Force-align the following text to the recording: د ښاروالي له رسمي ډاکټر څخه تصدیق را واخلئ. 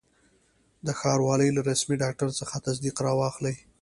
د 0.85 0.87
ښاروالي 0.99 1.49
له 1.53 1.61
رسمي 1.69 1.95
ډاکټر 2.03 2.29
څخه 2.39 2.63
تصدیق 2.65 2.95
را 3.05 3.11
واخلئ. 3.19 3.55